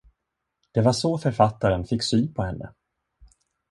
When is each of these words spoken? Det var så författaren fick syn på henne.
Det 0.71 0.81
var 0.81 0.91
så 0.93 1.17
författaren 1.17 1.85
fick 1.85 2.03
syn 2.03 2.33
på 2.33 2.43
henne. 2.43 2.73